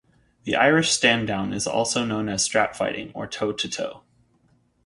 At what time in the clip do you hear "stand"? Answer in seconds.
0.89-1.27